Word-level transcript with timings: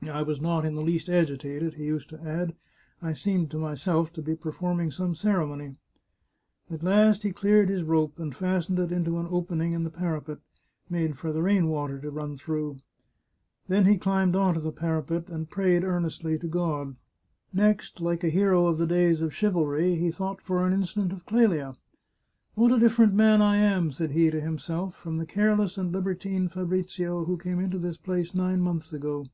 "I 0.18 0.22
was 0.22 0.40
not 0.40 0.64
in 0.64 0.74
the 0.74 0.80
least 0.80 1.08
agi 1.08 1.36
tated," 1.36 1.74
he 1.74 1.84
used 1.84 2.08
to 2.10 2.22
add;" 2.26 2.54
I 3.02 3.12
seemed 3.12 3.50
to 3.50 3.58
myself 3.58 4.10
to 4.14 4.22
be 4.22 4.34
perform 4.36 4.80
ing 4.80 4.90
some 4.90 5.14
ceremony." 5.14 5.74
At 6.70 6.84
last 6.84 7.24
he 7.24 7.32
cleared 7.32 7.68
his 7.68 7.82
rope, 7.82 8.18
and 8.18 8.34
fastened 8.34 8.78
it 8.78 8.90
into 8.90 9.18
an 9.18 9.26
open 9.28 9.60
ing 9.60 9.72
in 9.72 9.82
the 9.82 9.90
parapet, 9.90 10.38
made 10.88 11.18
for 11.18 11.30
the 11.30 11.42
rain 11.42 11.68
water 11.68 11.98
to 11.98 12.10
run 12.10 12.36
through. 12.38 12.78
Then 13.66 13.84
he 13.84 13.98
climbed 13.98 14.34
on 14.34 14.54
to 14.54 14.60
the 14.60 14.72
parapet, 14.72 15.28
and 15.28 15.50
prayed 15.50 15.84
earnestly 15.84 16.38
to 16.38 16.46
God. 16.46 16.94
Next, 17.52 18.00
like 18.00 18.24
a 18.24 18.30
hero 18.30 18.66
of 18.66 18.78
the 18.78 18.86
days 18.86 19.20
of 19.20 19.34
chivalry, 19.34 19.96
he 19.96 20.10
thought 20.10 20.40
for 20.40 20.64
an 20.66 20.72
instant 20.72 21.12
of 21.12 21.26
Clelia." 21.26 21.74
What 22.54 22.72
a 22.72 22.78
different 22.78 23.12
man 23.12 23.42
I 23.42 23.58
am," 23.58 23.90
said 23.90 24.12
he 24.12 24.30
to 24.30 24.40
himself," 24.40 24.94
from 24.96 25.18
the 25.18 25.26
careless 25.26 25.76
and 25.76 25.92
libertine 25.92 26.48
Fabrizio 26.48 27.26
who 27.26 27.36
came 27.36 27.58
into 27.60 27.78
this 27.78 27.98
place 27.98 28.32
nine 28.34 28.62
months 28.62 28.90
ago 28.94 29.26